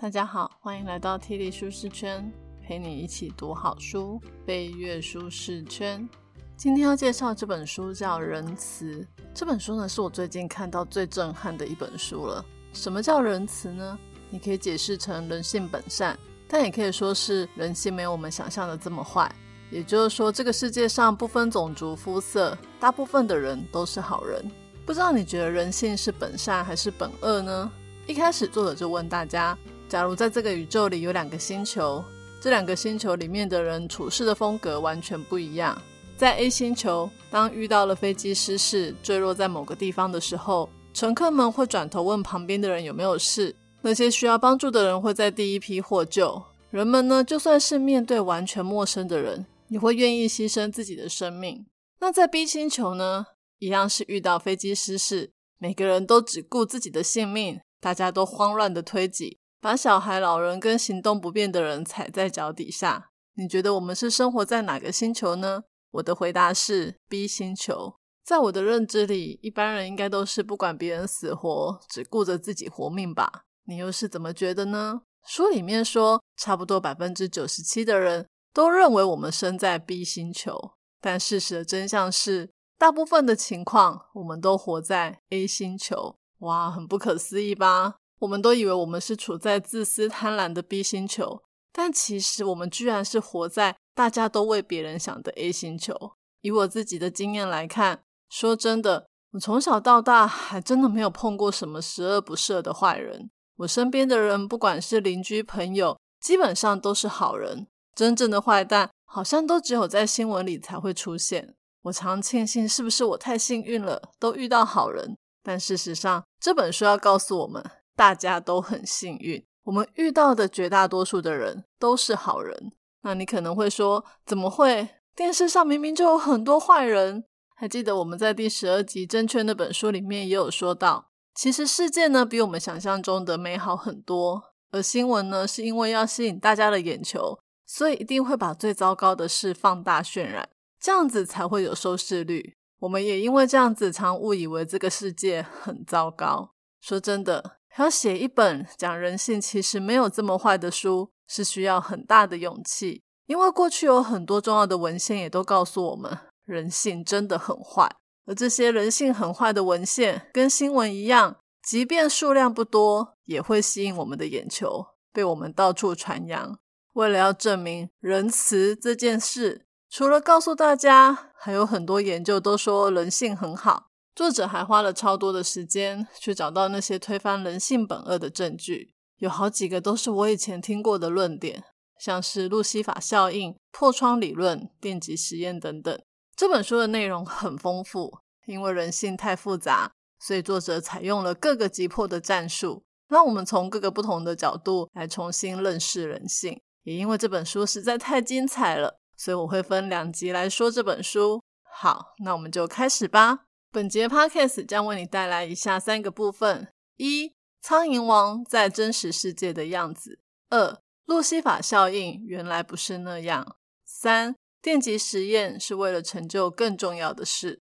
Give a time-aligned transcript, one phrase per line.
[0.00, 2.32] 大家好，欢迎来到 T 力舒适圈，
[2.66, 6.08] 陪你一起读好书，飞跃舒适圈。
[6.56, 9.02] 今天要介绍这本书叫《仁慈》。
[9.34, 12.42] 这本书呢，是我最近看到最震撼的一本书了。
[12.72, 13.98] 什么叫仁慈呢？
[14.30, 19.30] 你可以解释成人性本善，但也可以说是人性没有我们想象的这么坏。
[19.70, 24.50] 也就是说，这个世界上不分种族、肤色，大部分的人都是好人。
[24.86, 27.70] 不知道你觉得人性是本善还是本恶呢？
[28.06, 29.54] 一开始作者就问大家。
[29.90, 32.04] 假如在这个宇宙里有两个星球，
[32.40, 35.76] 这两个星球里面的人处事的风格完全不一样。
[36.16, 43.52] 在 A 星球，当遇到了飞机失事坠落在某个地方的时候，乘客们会转头问旁边的人有没有事。
[43.82, 46.40] 那些需要帮助的人会在第一批获救。
[46.70, 51.66] 人们呢，就算是面对完全陌生的人，也会愿意牺牲自己的生命。
[51.98, 53.26] 那在 B 星球呢，
[53.58, 59.39] 一样是遇到飞机失事，每个人都只顾自己的性命，大家都慌乱的推挤。
[59.60, 65.64] 把小孩、老人跟行动不便的人踩在脚底下，你觉得我们是生活在哪个星球呢？
[65.90, 67.96] 我的回答是 B 星球。
[68.24, 73.42] 在我的认知里，一般人应该都是不管别人死活，只顾着自己活命吧？
[73.66, 75.02] 你又是怎么觉得呢？
[75.26, 86.16] 书里面说，差不多百分之九十七的人都认为我们生在 B 星球，但事实的真相是，大部分的情况，我们都活在 A 星球。
[86.38, 87.96] 哇，很不可思议吧？
[88.20, 96.12] 我们都以为我们是处在自私贪婪的 B 星球，但其实我们居然是活在大家都为别人想的 A 星球。
[96.42, 103.30] 以我自己的经验来看，说真的，我从小到大还真的没有碰过什么十恶不赦的坏人。
[103.56, 107.66] 我身边的人，不管是邻居朋友，基本上都是好人。
[107.94, 111.54] 真正的坏蛋，好像都只有在新闻里才会出现。
[111.82, 115.16] 我常庆幸，是不是我太幸运了，都遇到好人？
[115.42, 117.62] 但事实上，这本书要告诉我们。
[118.00, 122.72] 大家都很幸运，我们遇到的绝大多数的人都是好人。
[123.02, 124.88] 那你可能会说，怎么会？
[125.14, 127.26] 电视上明明就有很多坏人。
[127.54, 134.44] 还记得我们在第十二集《证券》那本书里面也有说到，其实世界呢比我们想象中的美好很多。
[134.70, 140.48] 而新闻呢是因为要吸引大家的眼球，所以一定会把最糟糕的事放大渲染，
[140.80, 142.54] 这样子才会有收视率。
[142.78, 146.54] 我们也因为这样子，常误以为这个世界很糟糕。
[146.80, 147.59] 说真的。
[147.78, 153.02] 要写一本讲人性其实没有这么坏的书，是需要很大的勇气。
[153.26, 157.88] 因为过去有很多重要的文献也都告诉我们，人性真的很坏。
[158.26, 166.58] 而这些人性很坏的文献，跟新闻一样，即便数量不多，也会吸引我们的眼球，被我们到处传扬。
[166.94, 173.89] 为了要证明仁慈这件事，除了告诉大家，还有很多研究都说人性很好。
[174.20, 181.64] 作者还花了超多的时间去找到那些推翻人性本恶的证据，有好几个都是我以前听过的论点，
[181.98, 185.98] 像是路西法效应、破窗理论、电极实验等等。
[186.36, 196.60] 这本书的内容很丰富，因为人性太复杂，所以作者采用了各个击破的战术，让我们从各个不同的角度来重新认识人性。
[196.82, 201.42] 也因为这本书实在太精彩了，所以我会分两集来说这本书。
[201.72, 203.46] 好，那我们就开始吧。
[203.72, 206.66] 本节 podcast 将为你带来以下三个部分：
[206.96, 207.32] 一、
[207.62, 213.44] 苍蝇王在真实世界的样子；二、路西法效应原来不是那样；
[213.84, 217.60] 三、电极实验是为了成就更重要的事。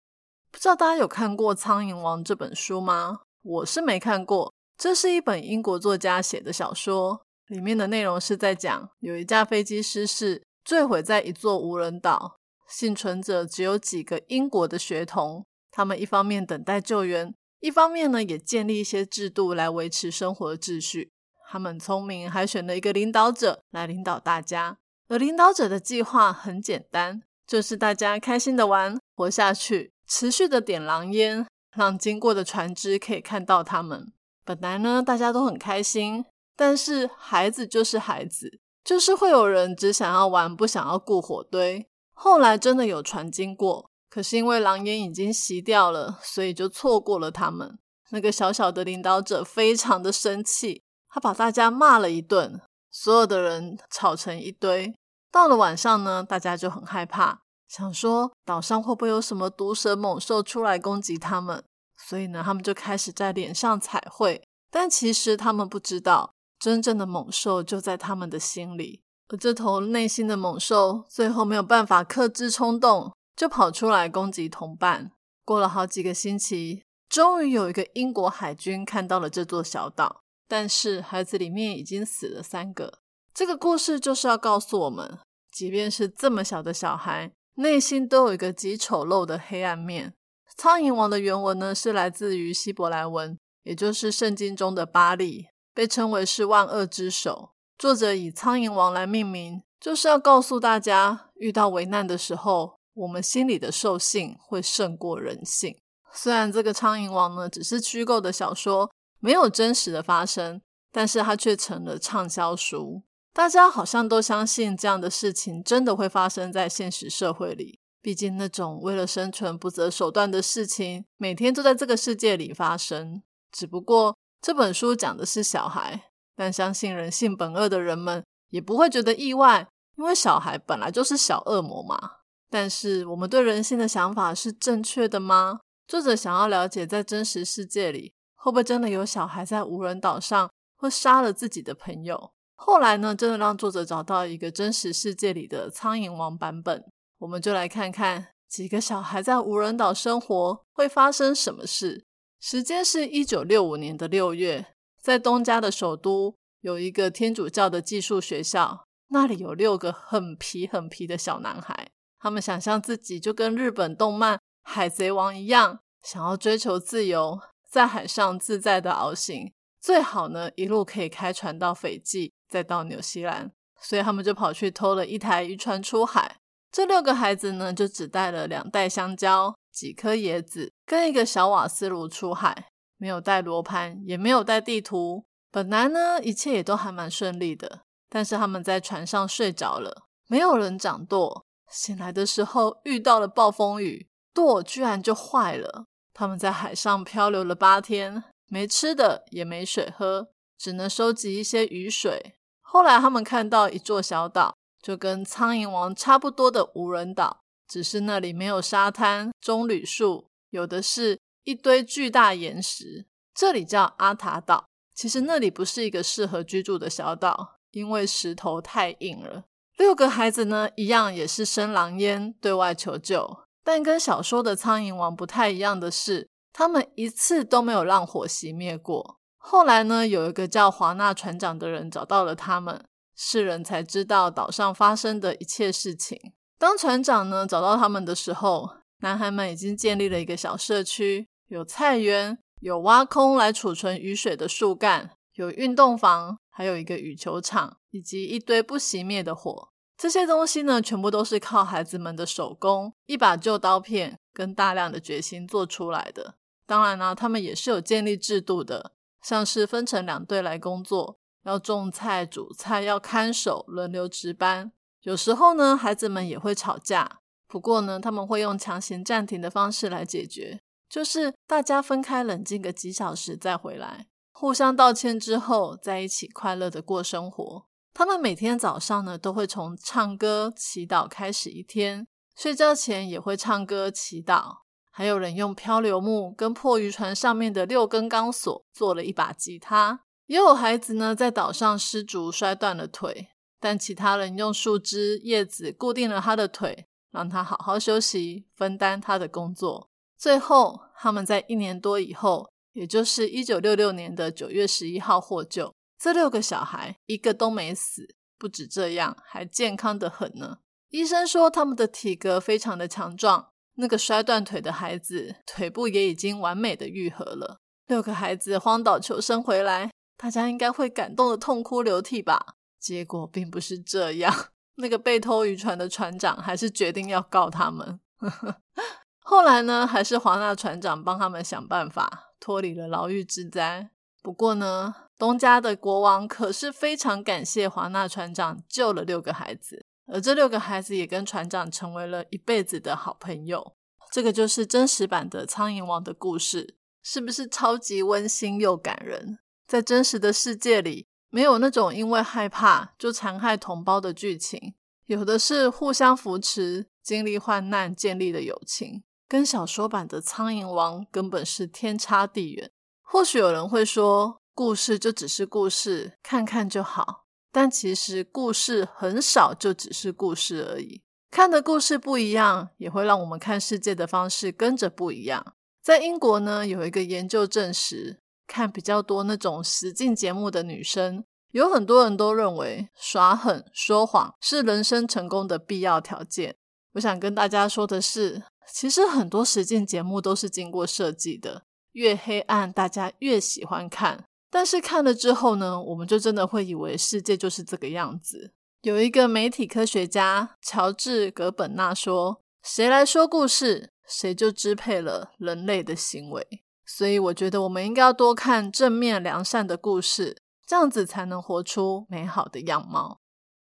[0.53, 3.23] 不知道大家有看过《苍蝇王》这本书吗？
[3.43, 4.55] 我是没看过。
[4.78, 12.37] 这是一本英国作家写的小说，里面的内容是在讲有一架飞机失事，坠毁在一座无人岛，
[12.69, 15.44] 幸存者只有几个英国的学童。
[15.76, 21.12] 他们一方面等待救援，一方面呢也建立一些制度来维持生活的秩序。
[21.50, 24.78] 他们聪明，还选了一个领导者来领导大家。
[25.09, 34.10] 而领导者的计划很简单，就是大家开心的玩，活下去，持续的点狼烟，让经过的船只可以看到他们。
[34.47, 36.25] 本来呢大家都很开心，
[36.56, 41.87] 但是孩子就是孩子，就是会有人只想要玩，不想要顾火堆。
[42.14, 43.90] 后来真的有船经过。
[44.17, 47.79] 可是因为狼烟已经熄掉了，所以就错过了他们。
[48.09, 50.81] 那个小小的领导者非常的生气，
[51.11, 52.59] 他把大家骂了一顿，
[52.91, 54.95] 所有的人吵成一堆。
[55.31, 61.63] 到了晚上呢，大家就很害怕，想说岛上会不会有什么毒蛇猛兽出来攻击他们？
[61.99, 64.43] 所以呢，他们就开始在脸上彩绘。
[64.71, 69.03] 但其实他们不知道，真正的猛兽就在他们的心里。
[69.29, 73.13] 而这头内心的猛兽最后没有办法克制冲动。
[73.37, 75.12] 就跑出来攻击同伴。
[75.44, 80.23] 过了好几个星期，终于有一个英国海军看到了这座小岛。
[80.49, 83.00] 但是孩子里面已经死了三个。
[83.35, 85.19] 这个故事就是要告诉我们，
[85.50, 90.15] 即便是这么小的小孩，内心都有一个极丑陋的黑暗面。
[90.56, 97.50] 苍蝇王的原文呢，是来自于希伯来文，也就是圣经中的巴利，被称为是万恶之首。
[97.77, 105.76] 作者以苍蝇王来命名，就是要告诉大家，遇到危难的时候，我们心里的兽性会胜过人性。
[106.14, 108.90] 虽然这个苍蝇王呢，只是虚构的小说，
[109.20, 113.02] 没有真实的发生，但是它却成了畅销书。
[113.34, 117.78] 大家好像都相信这样的事情真的会发生在现实社会里。
[118.00, 123.22] 毕竟那种为了生存不择手段的事情，每天都在这个世界里发生。
[123.52, 132.16] 只不过这本书讲的是小孩，但相信人性本恶的人们也不会觉得意外，因为小孩本来就是小恶魔嘛。
[132.48, 135.60] 但是我们对人性的想法是正确的吗？
[135.88, 142.32] 作者想要了解，在真实世界里，会不会真的有小孩在无人岛上会杀了自己的朋友？
[142.54, 146.84] 后来呢，真的让作者找到一个真实世界里的苍蝇王版本。
[147.19, 152.04] 我们就来看看几个小孩在无人岛生活会发生什么事。
[152.40, 161.88] 时间是一九六五年的六月，在东家的首都有一个天主教的寄宿学校，那里有六个很皮很皮的小男孩。
[162.26, 167.40] 他们想象自己就跟日本动漫《海贼王》一样，想要追求自由，
[167.70, 173.52] 在海上自在的翱行，最好呢一路可以开船到斐济，再到纽西兰。
[173.81, 176.38] 所以他们就跑去偷了一台渔船出海。
[176.73, 185.25] 这六个孩子呢，就只带了两袋香蕉、几颗椰子跟一个小瓦斯炉出海，没有带罗盘，也没有带地图。
[185.52, 191.45] 本来呢，一切也都还蛮顺利的，但是他们在船上睡着了，没有人掌舵。
[191.71, 195.87] 醒来的时候遇到了暴风雨，舵居然就坏了。
[196.13, 200.29] 他们在海上漂流了八天，没吃的，也没水喝，
[200.59, 202.35] 只能收集一些雨水。
[202.61, 204.55] 后来他们看到一座小岛。
[204.83, 213.07] 就跟苍蝇王差不多的无人岛，只是那里没有沙滩、棕榈树，有的是一堆巨大岩石。
[213.35, 214.67] 这里叫阿塔岛。
[214.95, 219.47] 其实那里不是一个适合居住的小岛，因为石头太硬了。
[219.76, 223.38] 六个孩子呢，一样也是生狼烟，对外求救。
[223.62, 229.19] 但跟小说的苍蝇王不太一样的是，他们一次都没有让火熄灭过。
[229.37, 232.84] 后来呢，有一个叫华纳船长的人找到了他们。
[233.19, 236.20] 世人才知道岛上发生的一切事情。
[236.58, 238.69] 当船长呢找到他们的时候，
[239.00, 249.70] 男孩们已经建立了一个小社区，有菜园，有挖空来储存雨水的树干，有运动房，还有一个羽球场，以及一堆不熄灭的火。
[249.96, 256.34] 这些东西呢，全部都是靠孩子们的手工，一把旧刀片跟大量的决心做出来的。
[256.66, 261.19] 当然呢，他们也是有建立制度的，像是分成两队来工作。
[261.44, 264.72] 要种菜、煮菜，要看守，轮流值班。
[265.02, 267.20] 有时候呢，孩子们也会吵架。
[267.46, 270.60] 不过呢，他们会用强行暂停的方式来解决，
[270.90, 277.66] 就是大家分开冷静个几小时再回来，互相道歉之后，在一起快乐的过生活。
[277.98, 282.06] 他们每天早上呢，都会从唱歌、祈祷开始一天，
[282.37, 284.56] 睡觉前也会唱歌、祈祷。
[284.90, 290.00] 还有人用漂流木跟破渔船上面的六根钢索做了一把吉他。
[290.26, 293.28] 也有孩子呢，在岛上失足摔断了腿，
[293.58, 299.88] 但其他人用树枝、叶子固定了他的腿，让他好好休息，分担他的工作。
[300.19, 305.72] 最后，他们在一年多以后，也就是一九六六年的九月十一号获救。
[305.98, 310.58] 这六个小孩一个都没死，不止这样，还健康的很呢。
[310.91, 313.48] 医生说他们的体格非常的强壮。
[313.79, 317.60] 那个摔断腿的孩子，腿部也已经完美的愈合了。
[317.86, 319.91] 六个孩子荒岛求生回来。
[320.17, 322.56] 大家应该会感动的痛哭流涕吧？
[322.79, 324.34] 结果并不是这样。
[324.76, 328.00] 那个被偷渔船的船长还是决定要告他们。
[329.20, 333.91] 后来呢，还是华纳船长帮他们想办法脱离了牢狱之灾。
[334.22, 343.75] 不过呢，东家的国王可是非常感谢华纳船长救了六个孩子，而这六个孩子也跟船长成为了一辈子的好朋友。
[344.13, 349.39] 这个就是真实版的《苍蝇王》的故事，是不是超级温馨又感人？
[349.67, 354.75] 在真实的世界里，没有那种因为害怕就残害同胞的剧情，
[355.06, 362.70] 有的是互相扶持、经历患难建立的友情，跟小说版的《苍蝇王》根本是天差地远。
[363.03, 367.27] 或许有人会说，故事就只是故事，看看就好。
[367.53, 375.55] 但其实故事很少就只是故事而已，看的故事不一样，也会让我们看世界的方式跟着不一样。
[375.82, 378.22] 在英国呢，有一个研究证实。
[378.48, 386.55] 看比较多那种实境节目的女生，有很多人都认为耍狠、说谎是人生成功的必要条件。
[386.93, 394.27] 我想跟大家说的是，其实很多实境节目都是经过设计的，越黑暗大家越喜欢看。
[394.56, 398.55] 但是看了之后呢，我们就真的会以为世界就是这个样子。
[398.81, 406.43] 有一个媒体科学家乔治·格本纳说：“谁来说故事，谁就支配了人类的行为。”
[406.86, 413.20] 所以我觉得我们应该要多看正面良善的故事，这样子才能活出美好的样貌。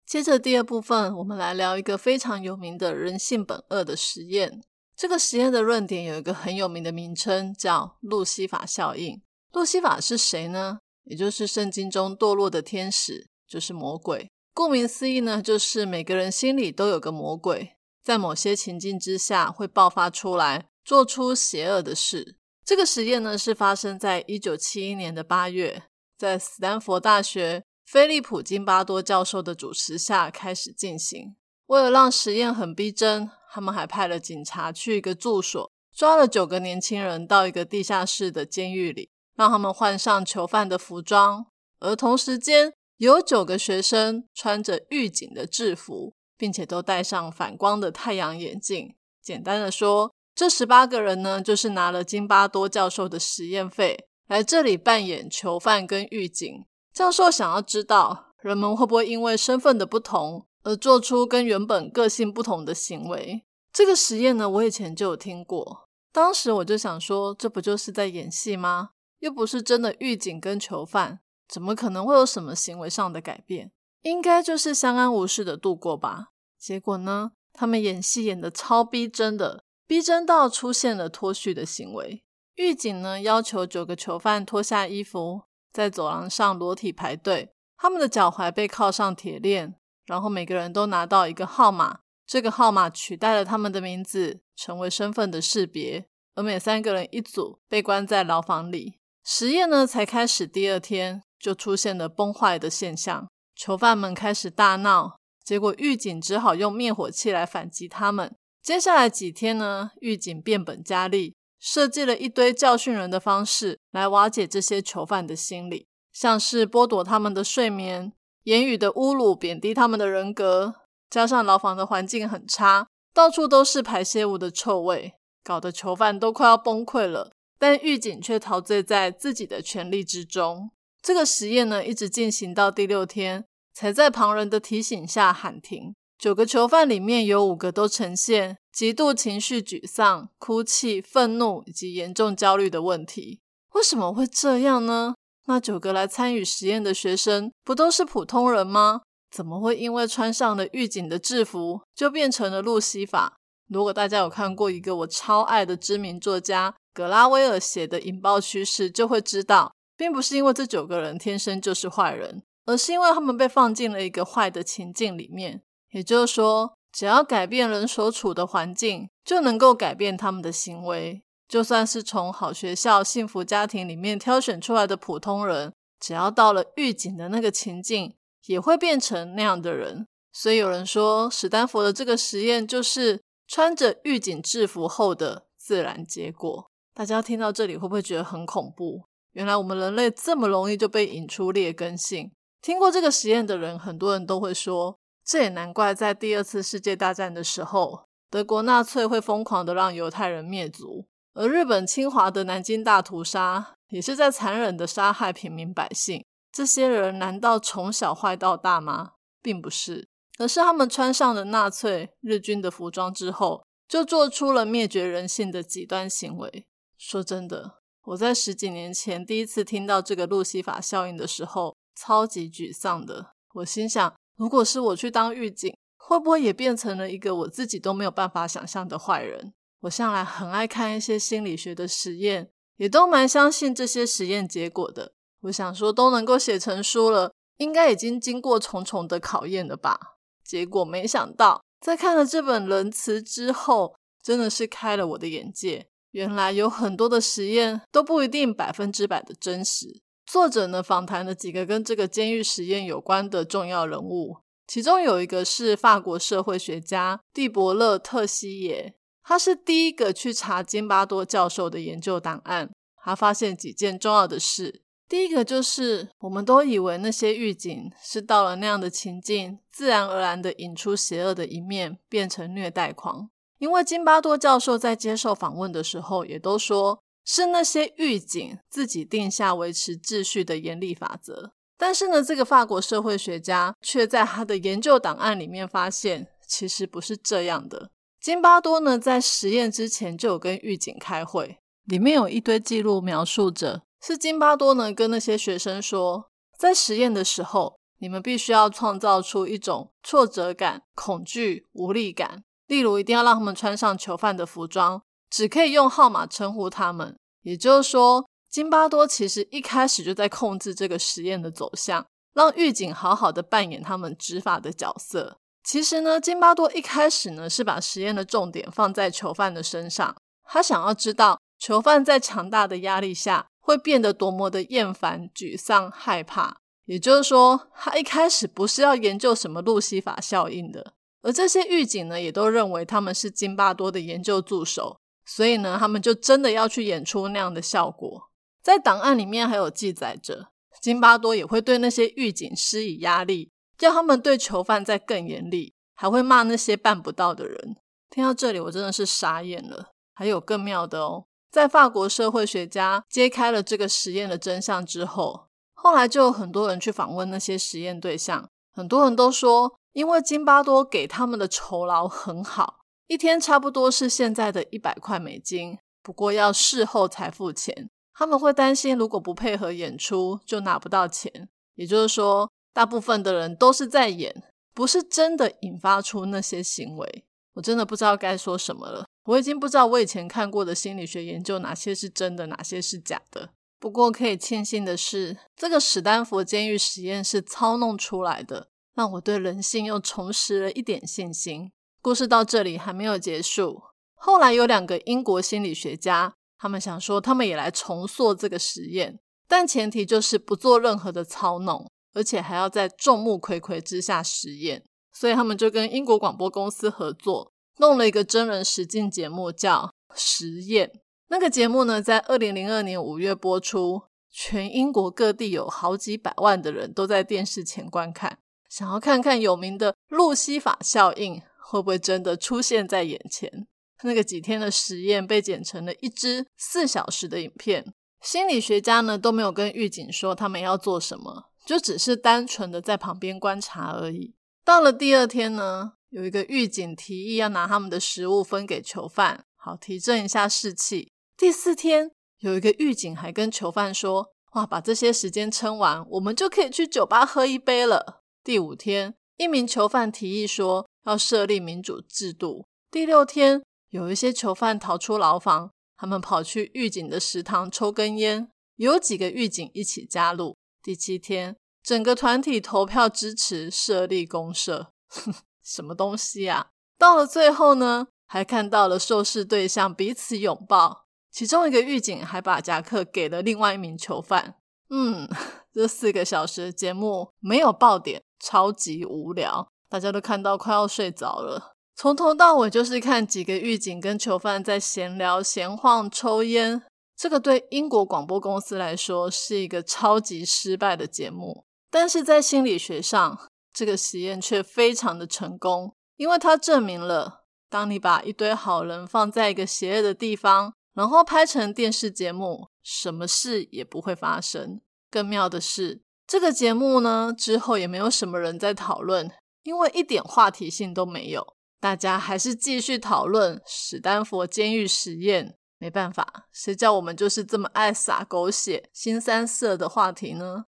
[0.06, 4.64] 接着第二部分，我们来聊一个非常有名的人性本恶的实验。
[4.96, 9.22] 这个实验的论点有一个很有名的名称，叫路西法效应。
[9.58, 10.78] 路西法是谁呢？
[11.06, 14.30] 也就是圣经中堕落的天使，就是魔鬼。
[14.54, 22.38] 顾名思义呢，就是每个人心里都有个魔鬼，在某些情境之下会爆发出来，做出邪恶的事。
[22.64, 25.86] 这个实验呢，是发生在一九七一年的八月，
[26.16, 31.36] 在斯坦福大学菲利普金巴多教授的主持下开始进行。
[31.66, 41.46] 为了让实验很逼真，他们还派了警察去一个住所，抓了九个年轻人到一个地下室的监狱里，让他们换上囚犯的服装，
[41.80, 48.94] 而同时间有九个学生穿着狱警的制服，并且都戴上反光的太阳眼镜。
[49.24, 50.12] 简单的说。
[50.40, 56.64] 这十八个人呢，就是拿了金巴多教授的实验费来这里扮演囚犯跟狱警。
[56.94, 63.44] 教授想要知道人们会不会因为身份的不同而做出跟原本个性不同的行为。
[63.74, 68.90] 这个实验呢，我以前就有听过，当时我就想说，这不就是在演戏吗？
[69.20, 73.72] 又不是真的狱警跟囚犯，怎么可能会有什么行为上的改变？
[74.02, 76.28] 应该就是相安无事的度过吧。
[76.58, 79.64] 结果呢，他们演戏演的超逼真的。
[79.88, 82.22] 逼真到出现了脱序的行为。
[82.56, 96.10] 狱警呢要求九个囚犯脱下衣服，在走廊上裸体排队，他们的脚踝被铐上铁链，然后每个人都拿到一个号码，这个号码取代了他们的名字，成为身份的识别。
[96.36, 99.00] 而每三个人一组被关在牢房里。
[99.30, 108.34] 实验呢才开始第二天，就出现了崩坏的现象，囚犯们开始大闹，结果狱警只好用灭火器来反击他们。
[108.64, 120.74] 接下来几天呢，狱警变本加厉，设计了一堆教训人的方式来瓦解这些囚犯的心理，像是剥夺他们的睡眠、言语的侮辱、贬低他们的人格，
[121.10, 127.34] 加上牢房的环境很差，到处都是排泄物的臭味，搞得囚犯都快要崩溃了。
[127.60, 130.72] 但狱警却陶醉在自己的权力之中。
[131.02, 135.96] 这个实验呢，一直进行到第六天，才在旁人的提醒下喊停。
[136.18, 143.40] 九个囚犯里面有五个都呈现极度情绪沮丧、哭泣、愤怒以及严重焦虑的问题。
[143.74, 145.14] 为什么会这样呢？
[145.46, 149.02] 那九个来参与实验的学生不都是普通人吗？
[149.30, 153.36] 怎么会因为穿上了狱警的制服就变成了路西法？
[153.70, 165.62] 如果大家有看过一个我超爱的知名作家格拉威尔写的《引爆趋势》，就会知道，并不是因为这九个人天生就是坏人，而是因为他们被放进了一个坏的情境里面。
[165.92, 171.22] 也就是说，只要改变人所处的环境，就能够改变他们的行为。
[171.48, 178.16] 就算是从好学校、幸福家庭里面挑选出来的普通人，只要到了狱警的那个情境，
[178.48, 180.08] 也会变成那样的人。
[180.34, 186.68] 所以有人说，史丹佛的这个实验就是穿着狱警制服后的自然结果。
[186.98, 189.04] 大家听到这里会不会觉得很恐怖？
[189.34, 192.32] 原来我们人类这么容易就被引出劣根性。
[192.60, 194.98] 听过这个实验的人，很多人都会说。
[195.24, 206.26] 这也难怪，在第二次世界大战的时候，德国纳粹会疯狂的让犹太人灭族，而日本侵华的南京大屠杀也是在残忍的杀害平民百姓。
[206.52, 209.12] 这些人难道从小坏到大吗？
[209.44, 210.08] 并不是，
[210.40, 216.66] 而是他们穿上了纳粹日军的服装之后，就做出了灭绝人性的极端行为。
[216.98, 223.32] 说真的，我在十几年前第一次听到这个路西法效应的时候，超级沮丧的。
[223.54, 224.14] 我心想。
[224.36, 229.52] 如果是我去当狱警，会不会也变成了一个我自己都没有办法想象的坏人？
[229.80, 235.14] 我向来很爱看一些心理学的实验，也都蛮相信这些实验结果的。
[235.42, 240.18] 我想说，都能够写成书了，应该已经经过重重的考验了吧？
[240.44, 245.88] 结果没想到，在看了这本《仁慈》之后，真的是开了我的眼界。
[246.18, 250.02] 原来有很多的实验都不一定百分之百的真实。
[250.26, 262.72] 作者呢访谈了几个跟这个监狱实验有关的重要人物，其中有一个是法国社会学家蒂伯勒特西耶，他是第一个去查金巴多教授的研究档案，
[263.04, 264.82] 他发现几件重要的事。
[265.08, 273.30] 第一个就是，我们都以为那些狱警是到了那样的情境，自然而然的引出邪恶的一面，变成虐待狂。
[273.60, 281.52] 因为金巴多教授在接受访问的时候，也都说是那些狱警自己定下维持秩序的严厉法则。
[281.78, 287.92] 但是呢，这个法国社会学家却在他的研究档案里面发现，其实不是这样的。
[288.20, 293.84] 金巴多呢，在实验之前就有跟狱警开会，里面有一堆记录描述着。
[294.02, 302.44] 是金巴多呢，跟那些学生说，在实验的时候，你们必须要创造出一种挫折感、恐惧、无力感。
[302.68, 307.18] 例如，一定要让他们穿上囚犯的服装，只可以用号码称呼他们。
[307.42, 315.40] 也就是说，金巴多其实一开始就在控制这个实验的走向，让狱警好好的扮演他们执法的角色。
[315.64, 323.48] 其实呢，金巴多一开始呢是把实验的重点放在囚犯的身上，他想要知道囚犯在强大的压力下。
[323.68, 326.62] 会变得多么的厌烦、沮丧、害怕。
[326.86, 330.94] 也就是说，他一开始不是要研究什么路西法效应的。
[331.28, 338.30] 而这些狱警呢，也都认为他们是金巴多的研究助手，所以呢，他们就真的要去演出那样的效果。
[338.64, 340.48] 在档案里面还有记载着，
[340.82, 347.76] 金巴多也会对那些狱警施以压力，叫他们对囚犯再更严厉，还会骂那些办不到的人。
[348.10, 349.90] 听到这里，我真的是傻眼了。
[350.16, 351.26] 还有更妙的哦。
[351.52, 367.90] 在法国社会学家揭开了这个实验的真相之后，后来就有很多人去访问那些实验对象，很多人都说，因为金巴多给他们的酬劳很好，一天差不多是现在的一百块美金，不过要事后才付钱。
[368.14, 371.50] 他们会担心，如果不配合演出，就拿不到钱。
[371.74, 374.44] 也就是说，大部分的人都是在演，
[374.76, 377.26] 不是真的引发出那些行为。
[377.56, 379.08] 我真的不知道该说什么了。
[379.24, 383.50] 我已经不知道我以前看过的心理学研究哪些是真的，哪些是假的。
[383.80, 391.72] 不过可以庆幸的是，这个史丹佛监狱实验是操弄出来的，让我对人性又重拾了一点信心。
[392.02, 393.84] 故事到这里还没有结束。
[394.16, 404.84] 后来有两个英国心理学家，他们想说他们也来重塑这个实验，但前提就是不做任何的操弄，而且还要在众目睽睽之下实验。
[405.14, 407.52] 所以他们就跟英国广播公司合作。
[407.78, 410.88] 弄了一个真人实境节目，叫《实验》。
[411.28, 423.68] 那个节目呢，在二零零二年五月播出，全英国各地有好几百万的人都在电视前观看，想要看看有名的路西法效应会不会真的出现在眼前。
[424.04, 427.94] 那个几天的实验被剪成了一支四小时的影片。
[428.22, 434.36] 心理学家呢都没有跟狱警说他们要做什么，就只是单纯的在旁边观察而已。
[434.64, 435.94] 到了第二天呢。
[436.10, 441.12] 有一个狱警提议要拿他们的食物分给囚犯，好提振一下士气。
[441.36, 448.17] 第四天，有一个狱警还跟囚犯说：“哇，把这些时间撑完，我们就可以去酒吧喝一杯了。”
[448.48, 452.66] 第五天，一名囚犯提议说要设立民主制度。
[452.90, 460.56] 第六天，有一些囚犯逃出牢房，他们跑去狱警的食堂抽根烟，有几个狱警一起加入。
[460.82, 464.94] 第七天，整个团体投票支持设立公社。
[465.62, 466.68] 什么东西啊？
[466.98, 474.56] 到了最后呢，还看到了受试对象彼此拥抱，其中一个狱警还把夹克给了另外一名囚犯。
[474.90, 475.28] 嗯，
[475.74, 481.74] 这四个小时节目没有爆点，超级无聊，大家都看到快要睡着了。
[481.96, 486.84] 从头到尾就是看几个狱警跟囚犯在闲聊、闲晃、抽烟。
[487.16, 493.40] 这个对英国广播公司来说是一个超级失败的节目，但是在心理学上。
[493.74, 504.82] 这个实验却非常的成功，因为它证明了，当你把一堆好人放在一个邪恶的地方，然后拍成电视节目，什么事也不会发生。
[505.12, 509.32] 更妙的是，这个节目呢之后也没有什么人在讨论，
[509.64, 515.58] 因为一点话题性都没有，大家还是继续讨论史丹佛监狱实验。
[515.80, 520.66] 没办法，谁叫我们就是这么爱撒狗血、新三色的话题呢？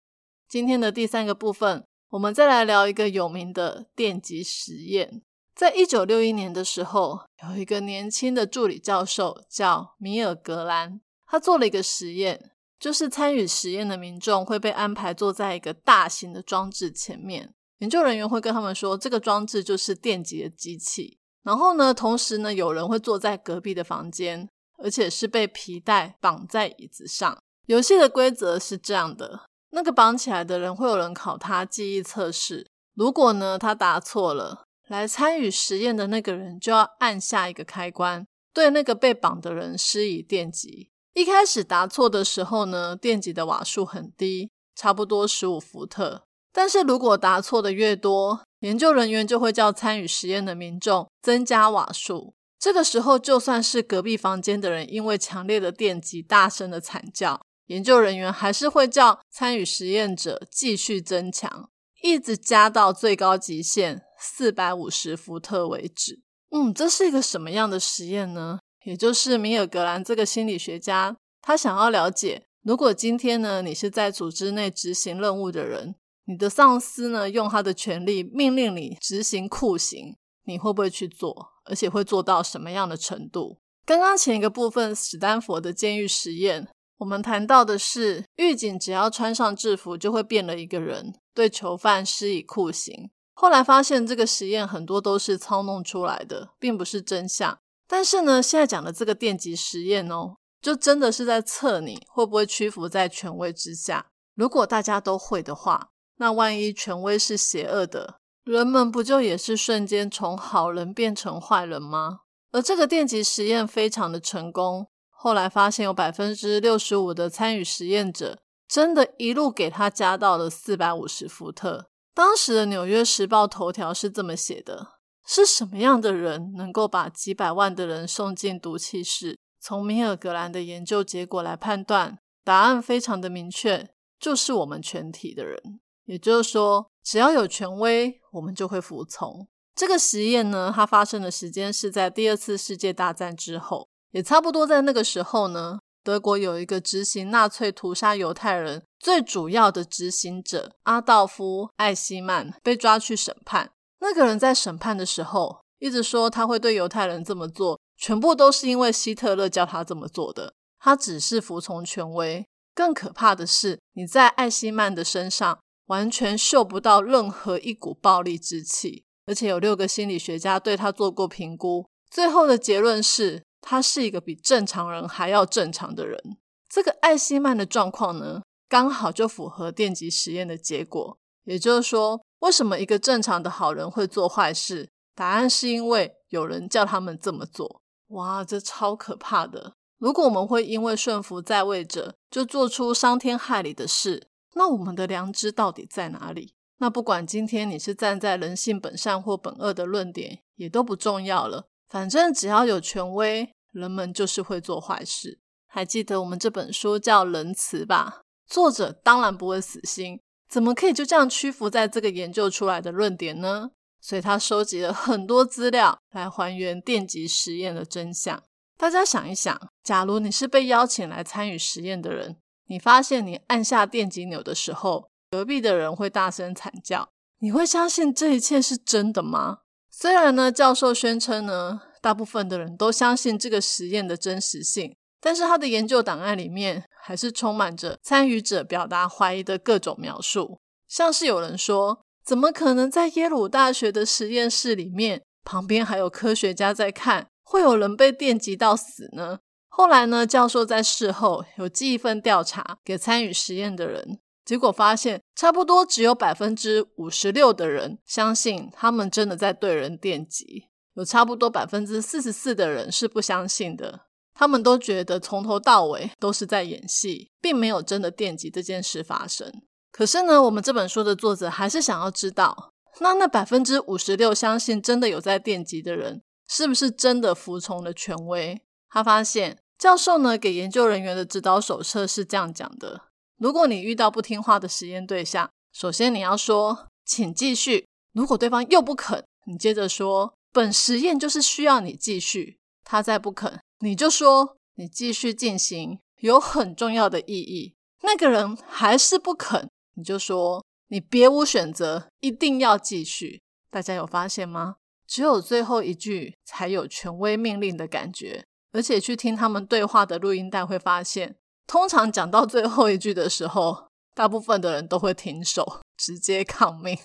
[0.47, 1.85] 今天的第三个部分。
[2.11, 5.23] 我们再来聊一个有名的电极实验。
[5.55, 12.51] 在一九六一年的时候，有一个年轻的助理教授叫米尔格兰，他做了一个实验，
[12.83, 21.17] 就是参与实验的民众会被安排坐在一个大型的装置前面，研究人员会跟他们说，这个装置就是电极的机器。
[21.43, 24.49] 然后呢，同时呢，有人会坐在隔壁的房间，
[24.83, 27.41] 而且是被皮带绑在椅子上。
[27.67, 29.45] 游戏的规则是这样的。
[29.69, 40.89] 那个绑起来的人会有人考他记忆测试，如果呢他答错了，来参与实验的那个人就要按下一个开关，对那个被绑的人施以电击。
[41.13, 46.23] 一开始答错的时候呢，电极的瓦数很低，差不多十五伏特。
[46.51, 52.33] 但是如果答错的越多，研究人员就会叫参与实验的民众增加瓦数。
[52.59, 61.69] 这个时候，就算是隔壁房间的人因为强烈的电击大声的惨叫，研究人员还是会叫参与实验者继续增强，
[62.01, 66.21] 一直加到最高极限四百五十伏特为止。
[66.51, 68.59] 嗯，这是一个什么样的实验呢？
[68.83, 80.15] 也就是米尔格兰这个心理学家，他想要了解，如果今天呢，你是在组织内执行任务的人，你的上司呢用他的权力命令你执行酷刑，
[80.45, 81.53] 你会不会去做？
[81.65, 83.57] 而且会做到什么样的程度？
[83.85, 86.67] 刚刚前一个部分，史丹佛的监狱实验，
[86.97, 93.09] 我们谈到的是狱警只要穿上制服就会变了一个人，对囚犯施以酷刑。
[93.33, 97.57] 后来发现这个实验很多都是操弄出来的，并不是真相。
[97.87, 104.07] 但是呢，现在讲的这个电极实验哦，就真的是在测你会不会屈服在权威之下。
[104.35, 108.19] 如果大家都会的话，那万一权威是邪恶的？
[108.43, 112.19] 人们不就也是瞬间从好人变成坏人吗？
[112.51, 121.89] 而这个电极实验非常的成功，后来发现有百分之六十五的参与实验者真的一路给他加到了四百五十伏特。
[122.13, 124.92] 当时的《纽约时报》头条是这么写的：
[125.25, 129.37] 是什么样的人能够把几百万的人送进毒气室？
[129.59, 135.79] 从米尔格兰的研究结果来判断，答案非常的明确，就是我们全体的人。
[136.05, 139.47] 也就是说，只要有权威，我们就会服从。
[139.73, 145.79] 这个实验呢，它发生的时间是在第二次世界大战之后，也差不多在那个时候呢。
[146.03, 153.71] 德国有一个执行纳粹屠杀犹太人最主要的执行者阿道夫·艾希曼被抓去审判。
[154.03, 160.53] 那个人在审判的时候，一直说他会对犹太人这么做，全部都是因为希特勒教他这么做的。
[160.77, 162.45] 他只是服从权威。
[162.75, 165.57] 更可怕的是，你在艾希曼的身上。
[165.87, 176.37] 完全嗅不到任何一股暴力之气，而且有六个心理学家对他做过评估，最后的结论是他是一个比正常人还要正常的人。
[176.69, 181.17] 这个艾希曼的状况呢，刚好就符合电极实验的结果。
[181.43, 184.89] 也就是说，为什么一个正常的好人会做坏事？
[185.15, 187.81] 答案是因为有人叫他们这么做。
[188.09, 189.75] 哇，这超可怕的！
[189.97, 194.27] 如果我们会因为顺服在位者，就做出伤天害理的事。
[194.55, 196.53] 那我们的良知到底在哪里？
[196.79, 201.67] 那不管今天你是站在人性本善或本恶的论点，也都不重要了。
[201.87, 205.39] 反正只要有权威，人们就是会做坏事。
[205.65, 208.23] 还记得我们这本书叫《仁慈》吧？
[208.45, 213.71] 作者当然不会死心，怎么可以就这样屈服在这个研究出来的论点呢？
[214.01, 218.43] 所以他收集了很多资料来还原电极实验的真相。
[218.77, 222.35] 大家想一想，假如你是被邀请来参与实验的人。
[222.67, 227.07] 你发现你按下电极钮的时候，隔壁的人会大声惨叫。
[227.39, 229.59] 你会相信这一切是真的吗？
[229.89, 240.59] 虽然呢，教授宣称呢，大部分的人都相信这个实验的真实性，但是他的研究档案里面还是充满着参与者表达怀疑的各种描述，
[240.89, 249.39] 像是有人说，怎么可能在耶鲁大学的实验室里面，旁边还有科学家在看，会有人被电击到死呢？
[249.69, 250.27] 后来呢？
[250.27, 264.01] 教授在事后有寄一份调查给参与实验的人，结果发现差不多只有百分之五十六的人相信他们真的在对人电击，有差不多百分之四十四的人是不相信的。
[264.33, 269.61] 他们都觉得从头到尾都是在演戏，并没有真的电击这件事发生。
[269.91, 278.61] 可是呢，我们这本书的作者还是想要知道，那那百分之五十六相信真的有在电击的人，是不是真的服从了权威？
[278.89, 279.59] 他发现。
[279.75, 283.01] 教授呢给研究人员的指导手册是这样讲的：
[283.37, 287.85] 如果你遇到不听话的实验对象，首先你要说“请继续”。
[288.13, 292.59] 如果对方又不肯，你接着说“本实验就是需要你继续”。
[292.83, 297.75] 他再不肯，你就说“你继续进行有很重要的意义”。
[298.03, 303.41] 那个人还是不肯，你就说“你别无选择，一定要继续”。
[303.71, 304.75] 大家有发现吗？
[305.07, 308.45] 只有最后一句才有权威命令的感觉。
[308.71, 311.35] 而且去听他们对话的录音带，会发现，
[311.67, 316.97] 通常讲到最后一句的时候，大部分的人都会停手，直接抗命。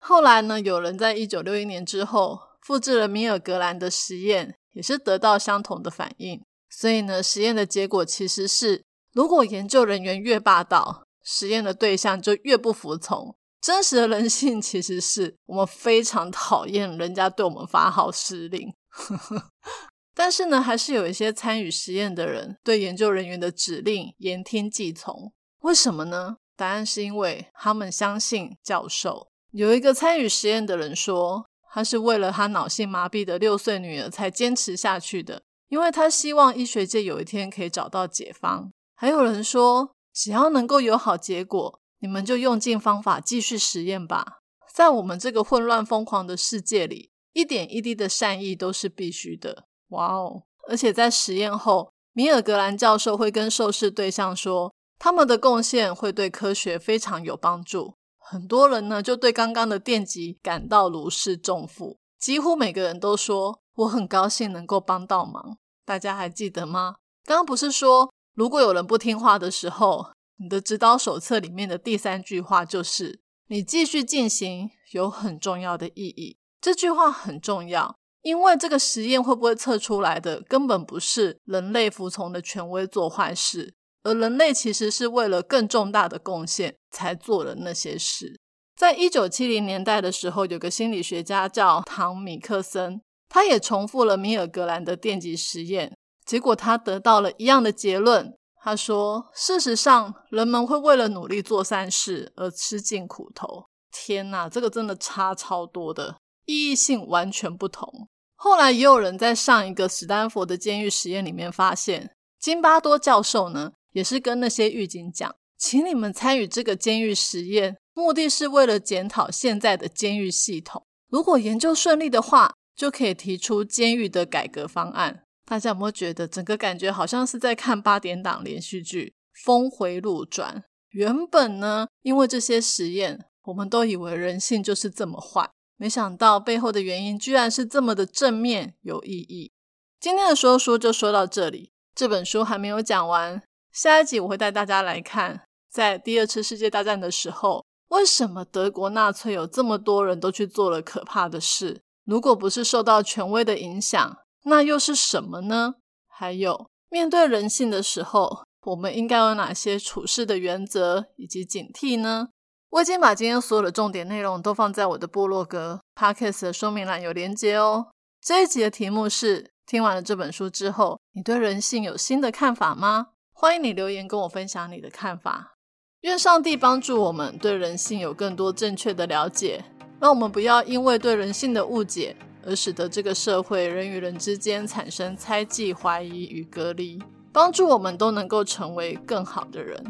[0.00, 6.44] 后来呢，有人在一九六一年之后复制了米尔格兰的实验，也是得到相同的反应。
[6.68, 13.36] 所以呢，实验的结果其实是，如果研究人员越霸道，实验的对象就越不服从。
[13.60, 18.74] 真实的人性其实是我们非常讨厌人家对我们发号施令。
[20.12, 25.32] 但是呢，还是有一些参与实验的人对研究人员的指令言听计从。
[25.60, 26.38] 为什么呢？
[26.56, 29.28] 答案是因为他们相信教授。
[29.52, 38.72] 有一个参与实验的人说，他是为了他脑性麻痹的六岁女儿才坚持下去的，因为他希望医学界有一天可以找到解方。
[38.94, 44.38] 还有人说，只要能够有好结果，你们就用尽方法继续实验吧。
[44.72, 49.66] 在我们这个混乱疯狂的世界里，一点一滴的善意都是必须的。
[49.88, 50.44] 哇哦！
[50.70, 54.72] 而且在实验后，米尔格兰教授会跟受试对象说。
[54.98, 57.96] 他们的贡献会对科学非常有帮助。
[58.28, 66.96] 很多人呢就对刚刚的电击感到如释重负，几乎每个人都说：“我很高兴能够帮到忙。”大家还记得吗？
[67.24, 70.08] 刚刚不是说，如果有人不听话的时候，
[70.38, 76.36] 你的指导手册里面的第三句话就是“你继续进行有很重要的意义”。
[76.60, 83.74] 这句话很重要，因为这个实验会不会测出来的，根本不是人类服从的权威做坏事。
[84.06, 88.38] 而人类其实是为了更重大的贡献才做了那些事。
[88.76, 98.32] 在一九七零年代的时候，有个心理学家叫唐米克森，他也重复了米尔格兰的电极实验，结果他得到了一样的结论。
[98.62, 108.08] 他说：“事实上，人们会为了努力做善事而吃尽苦头。”天哪，这个真的差超多的，意义性完全不同。
[108.34, 113.72] 后来也有人在上一个史丹佛的监狱实验里面发现，金巴多教授呢。
[113.96, 120.84] 也是跟那些狱警讲，请你们参与这个监狱实验，目的是为了检讨现在的监狱系统。
[121.08, 125.22] 如果研究顺利的话，就可以提出监狱的改革方案。
[125.46, 129.14] 大家有没有觉得整个感觉好像是在看八点档连续剧
[129.46, 130.56] 《峰回路转》？
[130.90, 139.50] 原本呢，因为这些实验，我们都以为人性就是这么坏，没想到背后的原因居然是这么的正面有意义。
[139.98, 143.42] 今天的说书就说到这里，这本书还没有讲完。
[143.76, 151.82] 下一集我会带大家来看，在第二次世界大战的时候，为什么德国纳粹有这么多人都去做了可怕的事？
[152.06, 155.74] 如果不是受到权威的影响，那又是什么呢？
[156.08, 162.30] 还有，面对人性的时候，我们应该有哪些处事的原则以及警惕呢？
[162.70, 167.88] 我已经把今天所有的重点内容都放在我的部落格 podcast 的说明栏有连接哦。
[168.22, 173.08] 这一集的题目是：听完了这本书之后，你对人性有新的看法吗？
[173.38, 175.58] 欢迎你留言跟我分享你的看法。
[176.00, 179.62] 愿上帝帮助我们对人性有更多正确的了解，
[180.00, 186.98] 让我们不要因为对人性的误解而使得这个社会人与人之间产生猜忌、怀疑与隔离。
[187.30, 189.84] 帮助我们都能够成为更好的人。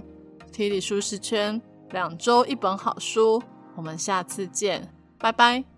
[0.52, 3.40] 体理舒适圈，两周一本好书，
[3.76, 5.75] 我们下次见，拜拜。